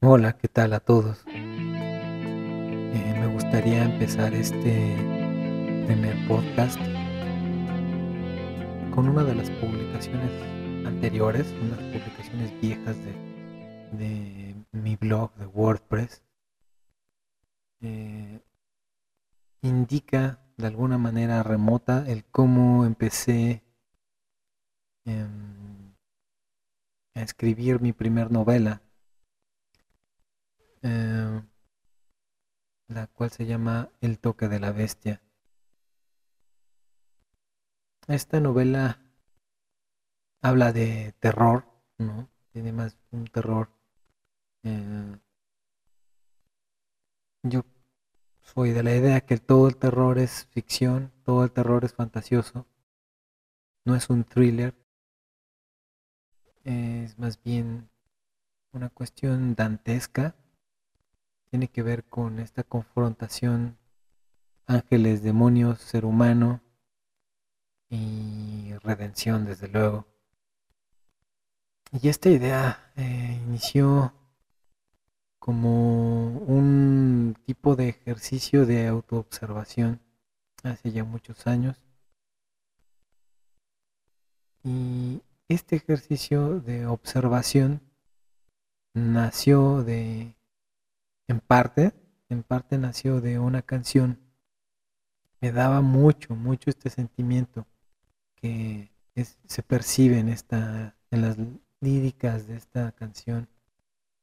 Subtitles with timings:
[0.00, 1.24] Hola, ¿qué tal a todos?
[1.28, 4.96] Eh, me gustaría empezar este
[5.86, 6.78] primer podcast
[8.94, 10.30] con una de las publicaciones
[10.86, 13.12] anteriores, unas publicaciones viejas de,
[13.96, 16.22] de mi blog de WordPress.
[17.80, 18.40] Eh,
[19.62, 23.62] indica de alguna manera remota el cómo empecé
[25.04, 25.94] em,
[27.14, 28.82] a escribir mi primer novela,
[30.82, 31.46] em,
[32.88, 35.22] la cual se llama El toque de la bestia.
[38.08, 39.00] Esta novela
[40.42, 41.64] habla de terror,
[41.98, 42.28] ¿no?
[42.52, 43.70] Tiene más un terror.
[44.64, 45.18] Eh,
[47.44, 47.62] yo
[48.42, 52.66] soy de la idea que todo el terror es ficción, todo el terror es fantasioso,
[53.84, 54.74] no es un thriller,
[56.64, 57.88] es más bien
[58.72, 60.34] una cuestión dantesca,
[61.50, 63.78] tiene que ver con esta confrontación
[64.66, 66.60] ángeles, demonios, ser humano
[67.88, 70.06] y redención, desde luego.
[71.92, 74.14] Y esta idea eh, inició
[75.42, 79.98] como un tipo de ejercicio de autoobservación
[80.62, 81.76] hace ya muchos años.
[84.62, 87.80] Y este ejercicio de observación
[88.94, 90.36] nació de,
[91.26, 91.92] en parte,
[92.28, 94.20] en parte nació de una canción.
[95.40, 97.66] Me daba mucho, mucho este sentimiento
[98.36, 101.36] que se percibe en, esta, en las
[101.80, 103.48] líricas de esta canción.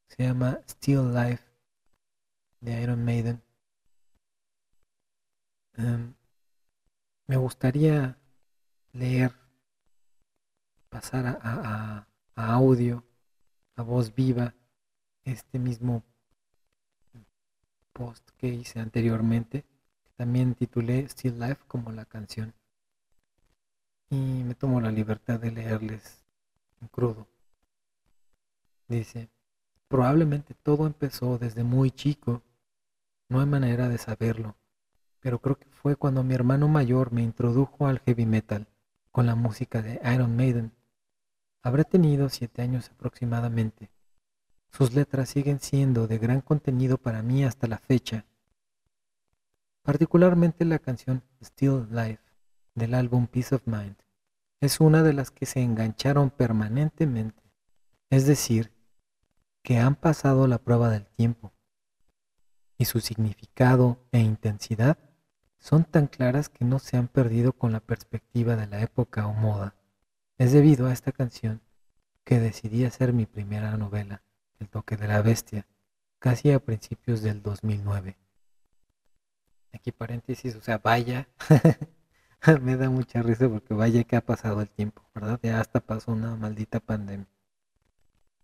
[0.10, 1.44] Se llama Still Life
[2.62, 3.42] de Iron Maiden.
[5.78, 6.14] Em,
[7.28, 8.18] me gustaría
[8.92, 9.34] leer,
[10.90, 13.04] pasar a, audio,
[13.76, 14.56] a voz viva,
[15.24, 16.04] este mismo
[17.94, 19.64] post que hice anteriormente,
[20.04, 22.54] que también titulé Still Life como la canción.
[24.10, 26.26] Y me tomo la libertad de leerles
[26.82, 27.28] en crudo.
[28.88, 29.30] Dice,
[29.90, 32.42] probablemente todo empezó desde muy chico.
[33.28, 34.56] No hay manera de saberlo,
[35.20, 38.68] pero creo que fue cuando mi hermano mayor me introdujo al heavy metal
[39.12, 40.72] con la música de Iron Maiden.
[41.62, 43.90] Habré tenido siete años aproximadamente.
[44.72, 48.26] Sus letras siguen siendo de gran contenido para mí hasta la fecha.
[49.82, 52.24] Particularmente la canción Still Life
[52.76, 53.96] del álbum Peace of Mind
[54.62, 57.42] es una de las que se engancharon permanentemente,
[58.10, 58.72] es decir,
[59.70, 61.54] que han pasado la prueba del tiempo
[62.80, 64.98] y su significado e intensidad
[65.60, 69.34] son tan claras que no se han perdido con la perspectiva de la época o
[69.34, 69.76] moda.
[70.40, 71.62] Es debido a esta canción
[72.24, 74.24] que decidí hacer mi primera novela,
[74.60, 75.68] El toque de la bestia,
[76.18, 78.18] casi a principios del 2009.
[79.72, 81.30] Aquí paréntesis, o sea, vaya,
[82.64, 85.40] me da mucha risa porque vaya que ha pasado el tiempo, ¿verdad?
[85.44, 87.30] Ya hasta pasó una maldita pandemia.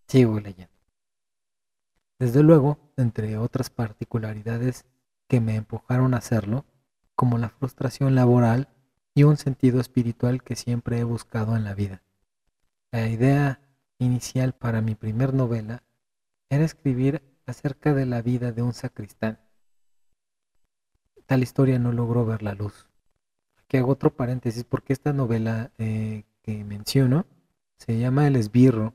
[0.07, 0.74] Sigo leyendo.
[2.17, 4.85] Desde luego, entre otras particularidades
[5.27, 6.65] que me empujaron a hacerlo,
[7.15, 8.69] como la frustración laboral
[9.13, 12.03] y un sentido espiritual que siempre he buscado en la vida.
[12.91, 13.61] La idea
[13.97, 15.83] inicial para mi primer novela
[16.49, 19.39] era escribir acerca de la vida de un sacristán.
[21.25, 22.87] Tal historia no logró ver la luz.
[23.57, 27.25] Aquí hago otro paréntesis porque esta novela eh, que menciono
[27.77, 28.93] se llama El esbirro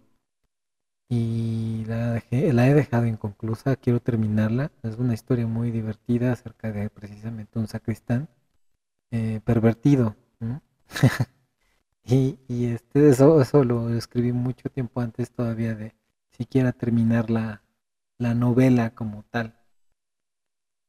[1.13, 4.71] y la, he dejado inconclusa, quiero terminarla.
[4.85, 8.29] Es una historia muy divertida acerca de precisamente un sacristán
[9.11, 10.15] eh, pervertido.
[12.05, 15.95] y, este, eso, eso lo escribí mucho tiempo antes todavía de
[16.31, 17.63] siquiera terminar la,
[18.19, 19.59] novela como tal.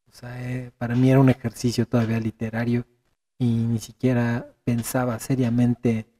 [0.07, 2.85] O sea, eh, para mí era un ejercicio todavía literario
[3.39, 6.10] y ni siquiera pensaba seriamente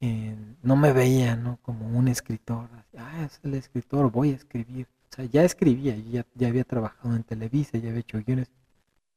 [0.00, 1.58] no me veía ¿no?
[1.62, 2.68] como un escritor.
[2.96, 4.86] Ah, es el escritor, voy a escribir.
[5.10, 8.50] O sea, ya escribía, ya, ya había trabajado en Televisa, ya había hecho guiones,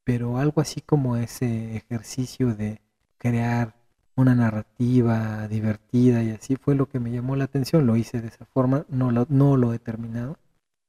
[0.03, 2.81] pero algo así como ese ejercicio de
[3.17, 3.75] crear
[4.15, 7.85] una narrativa divertida y así fue lo que me llamó la atención.
[7.87, 10.37] Lo hice de esa forma, no lo, no lo he terminado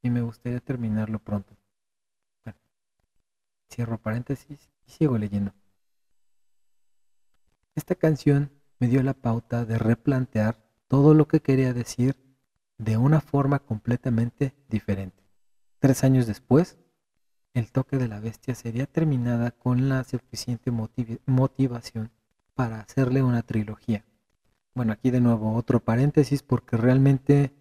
[0.03, 1.55] y me gustaría terminarlo pronto.
[2.45, 2.59] Bueno,
[3.71, 5.53] cierro paréntesis y sigo leyendo.
[7.75, 8.51] Esta canción
[8.85, 12.17] me dio la pauta de replantear todo lo que quería decir
[12.77, 15.25] de una forma completamente diferente.
[15.79, 16.77] Tres años después,
[17.55, 22.11] El toque de la bestia sería terminada con la suficiente motivación
[22.55, 24.05] para hacerle una trilogía.
[24.75, 27.55] Bueno, aquí de nuevo otro paréntesis porque realmente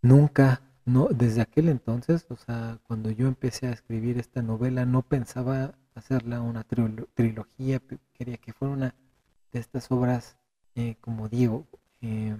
[0.00, 5.02] nunca, no, desde aquel entonces, o sea, cuando yo empecé a escribir esta novela, no
[5.02, 7.82] pensaba hacerla una trilogía,
[8.14, 8.94] quería que fuera una
[9.52, 10.38] de estas obras,
[10.76, 11.66] eh, como digo,
[12.00, 12.36] eh,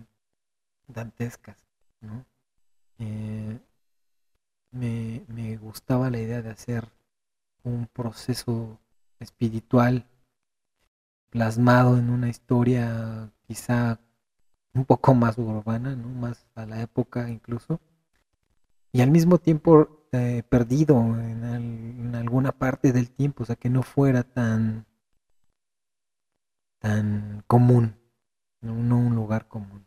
[0.87, 1.57] dantescas,
[2.01, 2.25] ¿no?
[2.99, 3.59] Eh,
[4.71, 6.89] me, me gustaba la idea de hacer
[7.65, 8.79] un proceso
[9.19, 10.07] espiritual
[11.31, 14.01] plasmado en una historia quizá
[14.75, 16.09] un poco más urbana, ¿no?
[16.09, 17.81] más a la época incluso,
[18.93, 23.83] y al mismo tiempo eh, perdido en, alguna parte del tiempo, o sea, que no
[23.83, 24.87] fuera tan,
[26.79, 27.97] tan común,
[28.75, 29.87] no, un lugar común.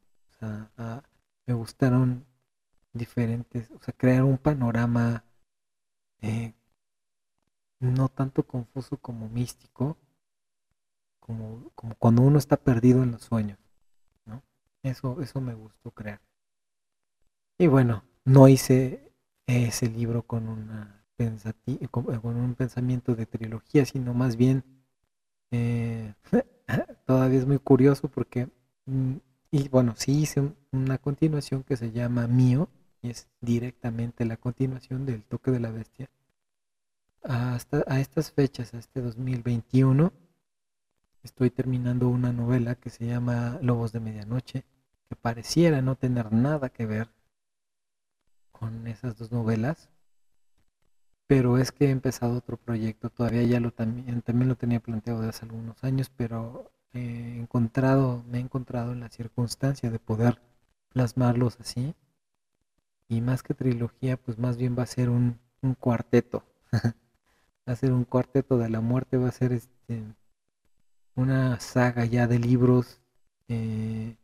[1.45, 2.25] Me gustaron
[2.93, 5.23] diferentes, o sea, crear un panorama
[6.21, 6.53] eh,
[7.79, 9.97] no tanto confuso como místico,
[11.19, 13.57] como, cuando uno está perdido en los sueños.
[14.81, 16.21] Eso, eso me gustó crear.
[17.57, 19.11] Y bueno, no hice
[19.45, 20.45] ese libro con,
[21.91, 24.63] con, un pensamiento de trilogía, sino más bien
[25.51, 26.13] eh,
[27.05, 28.49] todavía es muy curioso porque,
[29.51, 32.69] y bueno, sí hice una continuación que se llama Mío,
[33.01, 36.09] y es directamente la continuación del Toque de la Bestia.
[37.23, 40.11] Hasta a estas fechas, a este 2021,
[41.23, 44.65] estoy terminando una novela que se llama Lobos de Medianoche,
[45.09, 47.09] que pareciera no tener nada que ver
[48.51, 49.89] con esas dos novelas,
[51.27, 55.19] pero es que he empezado otro proyecto, todavía ya lo también, también lo tenía planteado
[55.19, 60.41] desde hace algunos años, pero he encontrado, me he encontrado en la circunstancia de poder
[60.89, 61.95] plasmarlos así,
[63.07, 66.43] y más que trilogía, pues más bien va a ser un, un cuarteto,
[66.73, 70.03] va a ser un cuarteto de la muerte, va a ser este
[71.19, 73.01] una saga ya de libros
[73.49, 74.15] eh,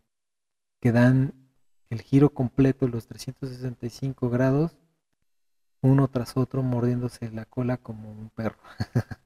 [0.80, 1.34] que dan
[1.90, 4.78] el giro completo, los 365 grados,
[5.82, 8.60] uno tras otro mordiéndose la cola como un perro.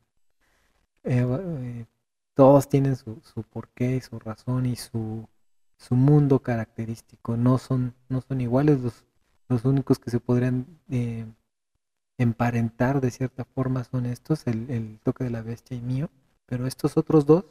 [1.06, 1.86] Eh, eh,
[2.40, 5.28] todos tienen su, su porqué, su razón y su,
[5.90, 7.36] mundo característico.
[7.36, 8.80] No son, no son iguales
[9.50, 10.66] los, únicos que se podrían
[12.18, 16.10] emparentar de cierta forma son estos, el, el toque de la bestia y mío,
[16.46, 17.44] pero estos otros dos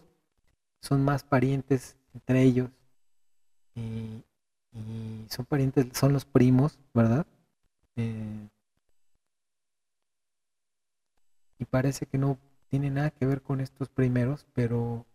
[0.80, 2.70] son más parientes entre ellos
[3.74, 4.24] y,
[5.28, 7.26] son parientes, son los primos, ¿verdad?
[7.96, 8.48] Eh,
[11.58, 15.06] y parece que no tiene nada que ver con estos primeros, pero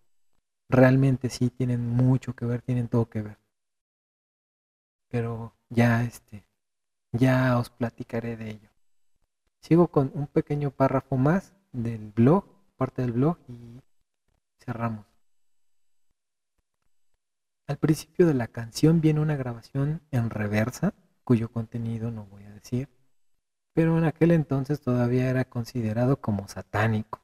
[0.69, 3.37] realmente sí tienen mucho que ver, tienen todo que ver.
[5.09, 6.45] Pero ya este,
[7.11, 8.69] ya os platicaré de ello.
[9.61, 12.45] Sigo con un pequeño párrafo más del blog,
[12.75, 13.81] parte del blog y
[14.59, 15.05] cerramos.
[17.67, 22.51] Al principio de la canción viene una grabación en reversa, cuyo contenido no voy a
[22.51, 22.89] decir,
[23.73, 27.22] pero en aquel entonces todavía era considerado como satánico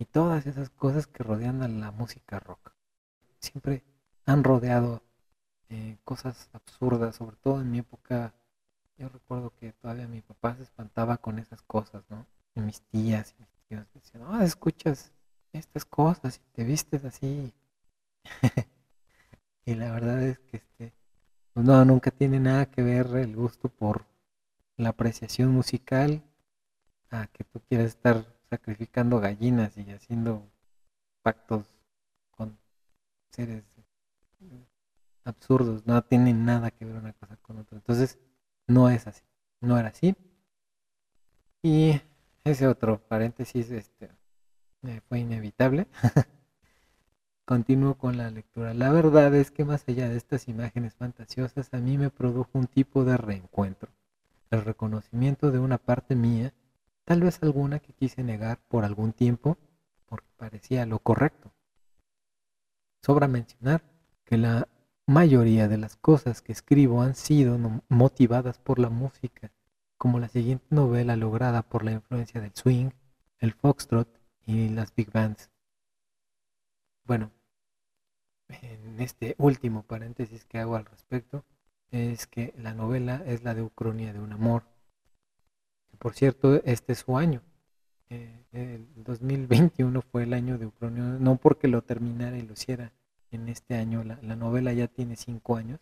[0.00, 2.72] y todas esas cosas que rodean a la música rock.
[3.38, 3.84] Siempre
[4.24, 5.02] han rodeado
[5.68, 8.32] eh, cosas absurdas, sobre todo en mi época.
[8.96, 12.26] Yo recuerdo que todavía mi papá se espantaba con esas cosas, ¿no?
[12.54, 15.12] Y mis tías y mis tíos decían, ah, escuchas
[15.52, 17.52] estas cosas y te vistes así.
[19.66, 20.94] y la verdad es que este
[21.52, 24.06] pues no nunca tiene nada que ver el gusto por
[24.78, 26.22] la apreciación musical
[27.10, 30.50] a que tú quieras estar sacrificando gallinas y haciendo
[31.22, 31.66] pactos
[32.32, 32.58] con
[33.30, 33.64] seres
[35.24, 35.86] absurdos.
[35.86, 37.78] No tiene nada que ver una cosa con otra.
[37.78, 38.18] Entonces
[38.66, 39.22] no es así.
[39.60, 40.16] No era así.
[41.62, 42.00] Y
[42.44, 44.10] ese otro paréntesis este
[45.08, 45.86] fue inevitable.
[47.44, 48.74] Continúo con la lectura.
[48.74, 52.66] La verdad es que más allá de estas imágenes fantasiosas, a mí me produjo un
[52.66, 53.90] tipo de reencuentro,
[54.50, 56.54] el reconocimiento de una parte mía,
[57.10, 59.58] tal vez alguna que quise negar por algún tiempo,
[60.06, 61.52] porque parecía lo correcto.
[63.02, 63.82] Sobra mencionar
[64.24, 64.68] que la
[65.08, 69.50] mayoría de las cosas que escribo han sido motivadas por la música,
[69.98, 72.90] como la siguiente novela lograda por la influencia del swing,
[73.40, 74.08] el foxtrot
[74.46, 75.50] y las big bands.
[77.06, 77.32] Bueno,
[78.50, 81.44] en este último paréntesis que hago al respecto
[81.90, 84.62] es que la novela es la de Ucronia de un amor.
[86.00, 87.42] Por cierto, este es su año.
[88.08, 92.90] Eh, el 2021 fue el año de Ucronia, no porque lo terminara y lo hiciera
[93.30, 95.78] en este año, la, la novela ya tiene cinco años,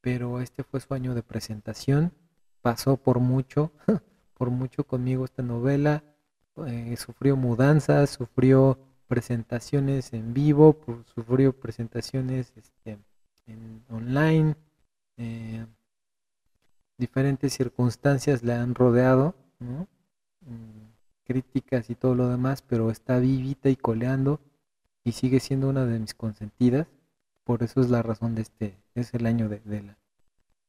[0.00, 2.12] pero este fue su año de presentación,
[2.62, 3.72] pasó por mucho,
[4.38, 6.04] por mucho conmigo esta novela,
[6.68, 8.78] eh, sufrió mudanzas, sufrió
[9.08, 10.78] presentaciones en vivo,
[11.14, 12.98] sufrió presentaciones este,
[13.46, 14.54] en online,
[15.16, 15.66] eh,
[16.98, 19.34] diferentes circunstancias le han rodeado.
[19.60, 20.86] Mm,
[21.26, 24.40] críticas y todo lo demás, pero está vivita y coleando
[25.04, 26.86] y sigue siendo una de mis consentidas.
[27.44, 29.98] Por eso es la razón de este, es el año de, la,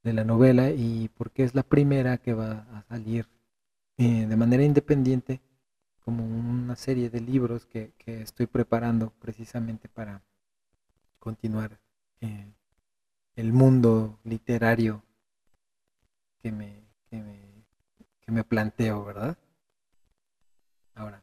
[0.04, 3.28] de la novela y porque es la primera que va a salir
[3.98, 5.42] eh, de manera independiente
[6.04, 10.24] como una serie de libros que, estoy preparando precisamente para
[11.20, 11.80] continuar
[12.22, 12.54] eh,
[13.36, 15.04] el mundo literario
[16.48, 17.66] que me, que me,
[18.22, 19.38] que me planteo, ¿verdad?
[20.96, 21.22] Ahora,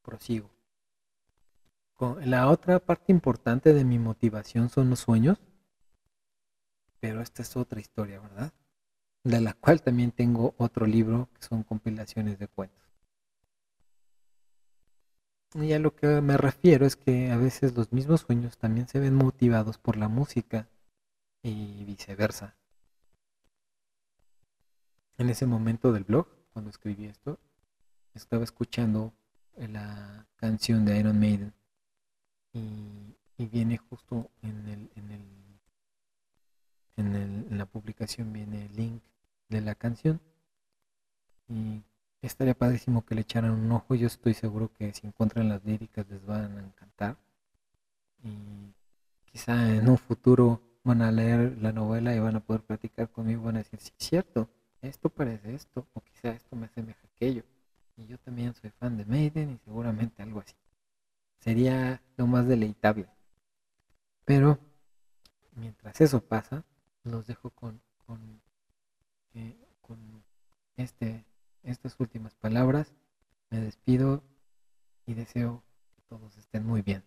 [0.00, 0.48] prosigo.
[2.22, 5.38] La otra parte importante de mi motivación son los sueños,
[7.00, 8.54] pero esta es otra historia, ¿verdad?
[9.24, 12.88] De la cual también tengo otro libro que son compilaciones de cuentos.
[15.52, 19.00] Y a lo que me refiero es que a veces los mismos sueños también se
[19.00, 20.66] ven motivados por la música
[21.42, 22.56] y viceversa.
[25.20, 27.38] En ese momento del blog, cuando escribí esto,
[28.14, 29.12] estaba escuchando
[29.54, 31.52] la canción de Iron Maiden.
[32.54, 35.60] Y, viene justo en el, en el,
[36.96, 39.02] en el en la publicación viene el link
[39.50, 40.22] de la canción.
[41.48, 41.82] Y
[42.22, 43.94] estaría padrísimo que le echaran un ojo.
[43.94, 47.18] Yo estoy seguro que si encuentran las líricas les van a encantar.
[48.22, 48.72] Y
[49.30, 53.42] quizá en un futuro van a leer la novela y van a poder platicar conmigo
[53.42, 54.48] van a decir sí es cierto
[54.82, 57.44] esto parece esto o quizá esto me asemeja aquello
[57.96, 60.54] y yo también soy fan de Maiden y seguramente algo así
[61.40, 63.08] sería lo más deleitable.
[64.24, 64.58] Pero
[65.56, 66.64] mientras eso pasa,
[67.02, 68.40] los dejo con, con,
[69.34, 69.98] eh, con
[70.76, 71.24] este,
[71.62, 72.92] estas últimas palabras.
[73.50, 74.22] Me despido
[75.06, 75.64] y deseo
[75.96, 77.02] que todos estén muy bien.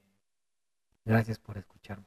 [1.06, 2.06] Gracias por escucharme.